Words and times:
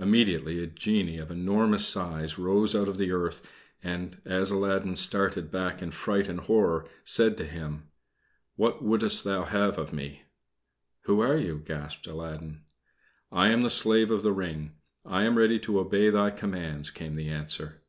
Immediately 0.00 0.60
a 0.60 0.66
genie 0.66 1.18
of 1.18 1.30
enormous 1.30 1.86
size 1.86 2.36
rose 2.36 2.74
out 2.74 2.88
of 2.88 2.96
the 2.96 3.12
earth, 3.12 3.46
and, 3.80 4.20
as 4.24 4.50
Aladdin 4.50 4.96
started 4.96 5.52
back 5.52 5.80
in 5.80 5.92
fright 5.92 6.26
and 6.26 6.40
horror, 6.40 6.84
said 7.04 7.36
to 7.36 7.44
him: 7.44 7.84
"What 8.56 8.82
wouldst 8.82 9.22
thou 9.22 9.44
have 9.44 9.78
of 9.78 9.92
me?" 9.92 10.24
"Who 11.02 11.20
are 11.20 11.36
you?" 11.36 11.62
gasped 11.64 12.08
Aladdin. 12.08 12.62
"I 13.30 13.50
am 13.50 13.62
the 13.62 13.70
slave 13.70 14.10
of 14.10 14.22
the 14.24 14.32
ring. 14.32 14.72
I 15.04 15.22
am 15.22 15.38
ready 15.38 15.60
to 15.60 15.78
obey 15.78 16.10
thy 16.10 16.32
commands," 16.32 16.90
came 16.90 17.14
the 17.14 17.28
answer. 17.28 17.82